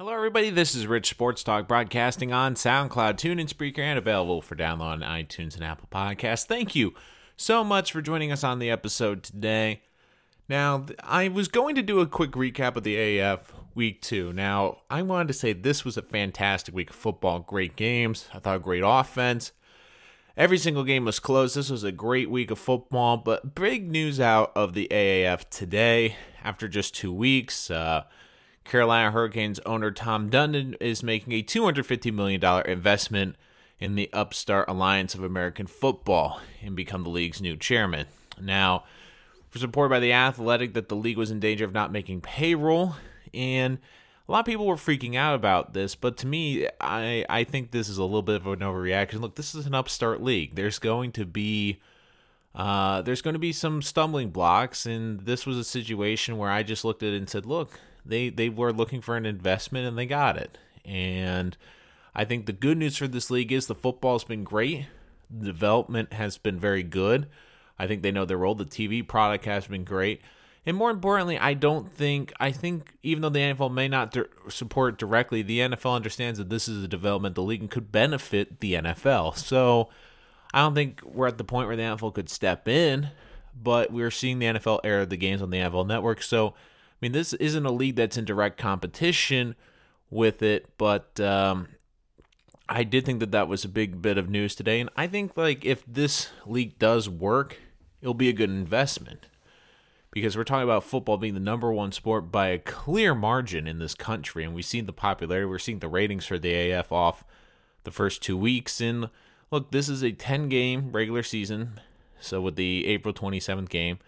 [0.00, 0.48] Hello, everybody.
[0.48, 5.00] This is Rich Sports Talk broadcasting on SoundCloud, TuneIn, Spreaker, and available for download on
[5.02, 6.46] iTunes and Apple Podcasts.
[6.46, 6.94] Thank you
[7.36, 9.82] so much for joining us on the episode today.
[10.48, 13.40] Now, I was going to do a quick recap of the AAF
[13.74, 14.32] week two.
[14.32, 18.26] Now, I wanted to say this was a fantastic week of football, great games.
[18.32, 19.52] I thought great offense.
[20.34, 21.52] Every single game was close.
[21.52, 26.16] This was a great week of football, but big news out of the AAF today
[26.42, 27.70] after just two weeks.
[27.70, 28.04] Uh,
[28.64, 33.36] Carolina Hurricanes owner Tom Dundon is making a $250 million investment
[33.78, 38.06] in the upstart Alliance of American Football and become the league's new chairman.
[38.40, 38.84] Now,
[39.52, 42.94] was reported by The Athletic that the league was in danger of not making payroll,
[43.34, 43.78] and
[44.28, 47.70] a lot of people were freaking out about this, but to me, I, I think
[47.72, 49.20] this is a little bit of an overreaction.
[49.20, 50.54] Look, this is an upstart league.
[50.54, 51.80] There's going to be
[52.54, 56.62] uh, there's going to be some stumbling blocks, and this was a situation where I
[56.62, 59.96] just looked at it and said, look, they they were looking for an investment and
[59.98, 60.58] they got it.
[60.84, 61.56] And
[62.14, 64.86] I think the good news for this league is the football's been great.
[65.30, 67.28] The development has been very good.
[67.78, 68.54] I think they know their role.
[68.54, 70.20] The TV product has been great.
[70.66, 74.24] And more importantly, I don't think, I think even though the NFL may not di-
[74.48, 78.74] support directly, the NFL understands that this is a developmental league and could benefit the
[78.74, 79.36] NFL.
[79.38, 79.88] So
[80.52, 83.08] I don't think we're at the point where the NFL could step in,
[83.60, 86.22] but we're seeing the NFL air the games on the NFL network.
[86.22, 86.54] So
[87.00, 89.54] mean, this isn't a league that's in direct competition
[90.10, 91.68] with it, but um,
[92.68, 95.36] I did think that that was a big bit of news today, and I think
[95.36, 97.58] like if this league does work,
[98.00, 99.26] it'll be a good investment.
[100.12, 103.78] Because we're talking about football being the number one sport by a clear margin in
[103.78, 107.22] this country, and we've seen the popularity, we're seeing the ratings for the AAF off
[107.84, 108.80] the first two weeks.
[108.80, 109.08] And
[109.52, 111.78] look, this is a 10 game regular season,
[112.20, 114.00] so with the April 27th game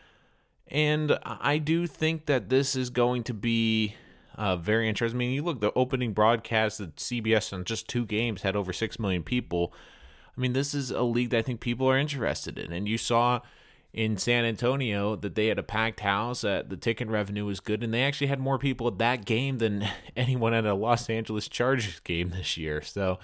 [0.69, 3.97] and I do think that this is going to be
[4.37, 5.19] uh, very interesting.
[5.19, 8.73] I mean, you look, the opening broadcast at CBS on just two games had over
[8.73, 9.73] 6 million people.
[10.37, 12.73] I mean, this is a league that I think people are interested in.
[12.73, 13.41] And you saw
[13.93, 17.83] in San Antonio that they had a packed house, that the ticket revenue was good,
[17.83, 21.49] and they actually had more people at that game than anyone at a Los Angeles
[21.49, 22.81] Chargers game this year.
[22.81, 23.19] So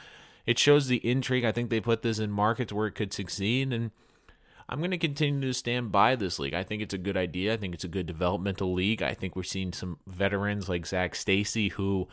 [0.45, 1.45] it shows the intrigue.
[1.45, 3.73] I think they put this in markets where it could succeed.
[3.73, 3.91] And
[4.69, 6.55] I'm going to continue to stand by this league.
[6.55, 7.55] I think it's a good idea.
[7.55, 9.03] I think it's a good developmental league.
[9.03, 12.07] I think we're seeing some veterans like Zac Stacy who,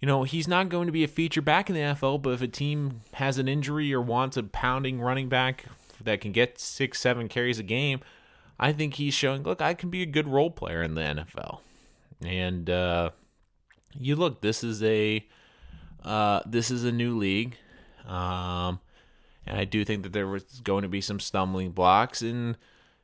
[0.00, 2.42] you know, he's not going to be a feature back in the NFL, but if
[2.42, 5.66] a team has an injury or wants a pounding running back
[6.02, 8.00] that can get six, seven carries a game,
[8.58, 11.60] I think he's showing, look, I can be a good role player in the NFL.
[12.24, 13.10] And uh,
[13.98, 15.26] you look, this is a
[16.04, 17.56] uh, this is a new league.
[18.06, 18.80] Um,
[19.46, 22.22] and I do think that there was going to be some stumbling blocks.
[22.22, 22.56] And,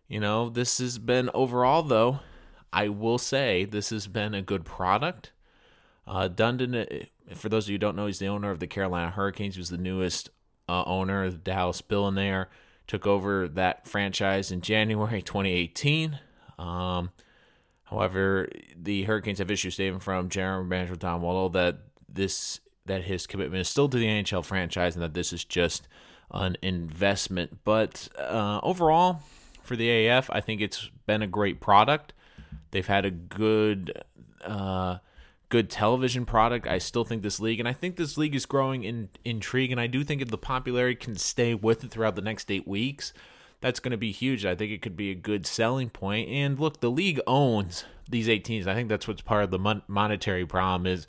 [0.06, 2.20] you know, this has been overall, though,
[2.72, 5.32] I will say this has been a good product.
[6.06, 8.66] Uh, Dundon, uh, for those of you who don't know, he's the owner of the
[8.66, 9.56] Carolina Hurricanes.
[9.56, 10.30] He was the newest
[10.68, 12.48] uh, owner the Dallas Billionaire.
[12.86, 16.18] Took over that franchise in January 2018.
[16.58, 17.10] Um,
[17.84, 23.04] however, the Hurricanes have issued a statement from general manager Don Waddell that this that
[23.04, 25.86] his commitment is still to the NHL franchise and that this is just
[26.30, 27.58] an investment.
[27.64, 29.22] But uh, overall,
[29.62, 32.12] for the AAF, I think it's been a great product.
[32.70, 34.02] They've had a good,
[34.44, 34.98] uh,
[35.48, 36.66] good television product.
[36.66, 39.72] I still think this league, and I think this league is growing in intrigue.
[39.72, 42.66] And I do think if the popularity can stay with it throughout the next eight
[42.66, 43.12] weeks,
[43.60, 44.44] that's going to be huge.
[44.44, 46.28] I think it could be a good selling point.
[46.28, 48.66] And look, the league owns these eight teams.
[48.66, 51.06] I think that's what's part of the mon- monetary problem is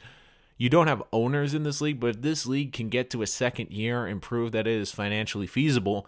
[0.59, 3.27] you don't have owners in this league, but if this league can get to a
[3.27, 6.05] second year and prove that it is financially feasible,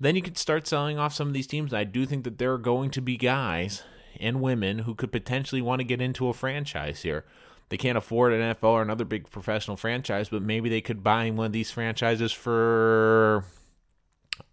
[0.00, 1.74] then you could start selling off some of these teams.
[1.74, 3.82] I do think that there are going to be guys
[4.18, 7.26] and women who could potentially want to get into a franchise here.
[7.68, 11.28] They can't afford an NFL or another big professional franchise, but maybe they could buy
[11.30, 13.44] one of these franchises for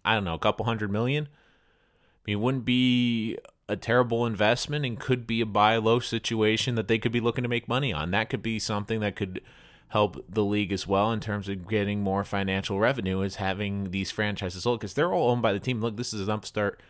[0.04, 1.24] I don't know, a couple hundred million.
[1.24, 6.74] I mean, it wouldn't be a terrible investment and could be a buy low situation
[6.74, 8.10] that they could be looking to make money on.
[8.10, 9.40] That could be something that could
[9.88, 14.10] help the league as well in terms of getting more financial revenue is having these
[14.10, 15.80] franchises sold because they're all owned by the team.
[15.80, 16.80] Look, this is an upstart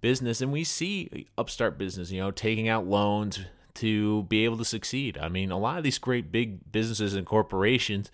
[0.00, 3.40] business and we see upstart business, you know, taking out loans
[3.74, 5.18] to be able to succeed.
[5.18, 8.10] I mean, a lot of these great big businesses and corporations,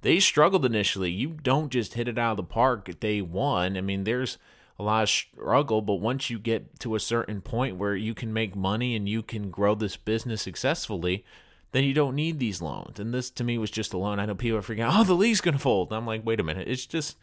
[0.00, 1.10] they struggled initially.
[1.10, 3.76] You don't just hit it out of the park day one.
[3.76, 4.38] I mean, there's
[4.78, 8.32] a lot of struggle, but once you get to a certain point where you can
[8.32, 11.24] make money and you can grow this business successfully,
[11.72, 12.98] then you don't need these loans.
[12.98, 14.18] And this to me was just a loan.
[14.18, 15.92] I know people are freaking out, oh, the league's going to fold.
[15.92, 16.68] I'm like, wait a minute.
[16.68, 17.16] It's just,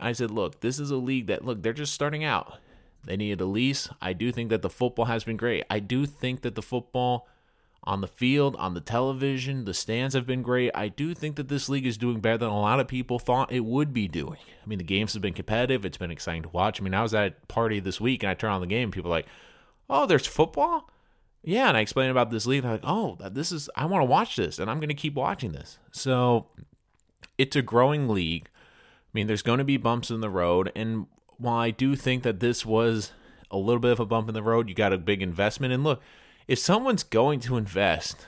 [0.00, 2.58] I said, look, this is a league that, look, they're just starting out.
[3.04, 3.88] They needed a lease.
[4.02, 5.64] I do think that the football has been great.
[5.70, 7.28] I do think that the football
[7.88, 9.64] on the field, on the television.
[9.64, 10.70] The stands have been great.
[10.74, 13.50] I do think that this league is doing better than a lot of people thought
[13.50, 14.36] it would be doing.
[14.62, 15.86] I mean, the games have been competitive.
[15.86, 16.78] It's been exciting to watch.
[16.78, 18.90] I mean, I was at a party this week and I turn on the game
[18.90, 19.26] people are like,
[19.88, 20.90] oh, there's football?
[21.42, 21.68] Yeah.
[21.68, 22.62] And I explained about this league.
[22.62, 24.94] And They're like, oh, this is, I want to watch this and I'm going to
[24.94, 25.78] keep watching this.
[25.90, 26.48] So
[27.38, 28.50] it's a growing league.
[28.54, 30.70] I mean, there's going to be bumps in the road.
[30.76, 31.06] And
[31.38, 33.12] while I do think that this was
[33.50, 35.72] a little bit of a bump in the road, you got a big investment.
[35.72, 36.02] And look,
[36.48, 38.26] if someone's going to invest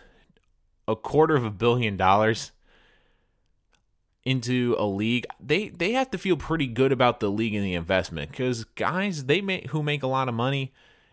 [0.87, 2.53] a quarter of a billion dollars
[4.25, 7.75] into a league, they they have to feel pretty good about the league and the
[7.75, 10.73] investment because guys they make who make a lot of money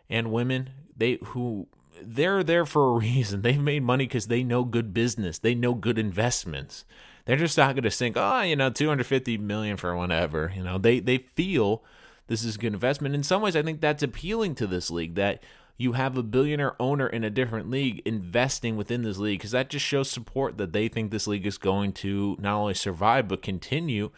[0.10, 1.68] and women they who
[2.02, 3.42] they're there for a reason.
[3.42, 5.40] They've made money because they know good business.
[5.40, 6.86] They know good investments.
[7.26, 10.52] They're just not going to think, oh, you know, 250 million for whatever.
[10.56, 11.84] You know, they they feel
[12.28, 13.16] this is a good investment.
[13.16, 15.42] In some ways, I think that's appealing to this league that
[15.78, 19.70] you have a billionaire owner in a different league investing within this league because that
[19.70, 23.44] just shows support that they think this league is going to not only survive but
[23.44, 24.10] continue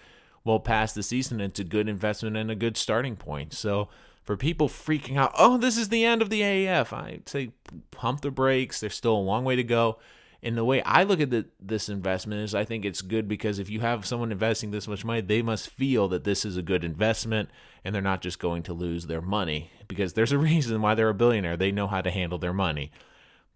[0.46, 1.42] well past the season.
[1.42, 3.54] It's a good investment and a good starting point.
[3.54, 3.90] So
[4.24, 7.52] for people freaking out, oh, this is the end of the AAF, I say
[7.92, 8.80] pump the brakes.
[8.80, 9.98] There's still a long way to go.
[10.42, 13.60] And the way I look at the, this investment is I think it's good because
[13.60, 16.62] if you have someone investing this much money, they must feel that this is a
[16.62, 17.50] good investment
[17.84, 21.10] and they're not just going to lose their money because there's a reason why they're
[21.10, 21.58] a billionaire.
[21.58, 22.92] They know how to handle their money.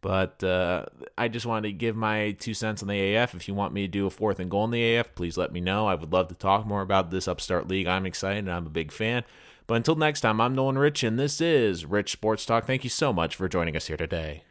[0.02, 0.88] But uh,
[1.18, 3.36] I just wanted to give my two cents on the AAF.
[3.36, 5.54] If you want me to do a fourth and goal in the AAF, please let
[5.54, 5.88] me know.
[5.88, 7.88] I would love to talk more about this upstart league.
[7.88, 9.24] I'm excited and I'm a big fan.
[9.66, 12.66] But until next time, I'm Nolan Rich, and this is Rich Sports Talk.
[12.66, 14.44] Thank you so much for joining us here today.